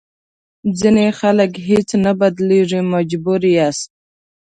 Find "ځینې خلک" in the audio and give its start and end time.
0.79-1.51